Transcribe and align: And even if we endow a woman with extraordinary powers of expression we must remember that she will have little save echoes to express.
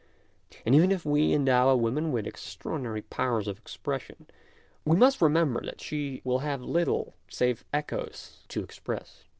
And 0.65 0.73
even 0.73 0.91
if 0.91 1.05
we 1.05 1.31
endow 1.31 1.69
a 1.69 1.77
woman 1.77 2.11
with 2.11 2.25
extraordinary 2.25 3.03
powers 3.03 3.47
of 3.47 3.59
expression 3.59 4.25
we 4.83 4.97
must 4.97 5.21
remember 5.21 5.63
that 5.63 5.79
she 5.79 6.21
will 6.23 6.39
have 6.39 6.63
little 6.63 7.13
save 7.29 7.63
echoes 7.71 8.39
to 8.47 8.63
express. 8.63 9.25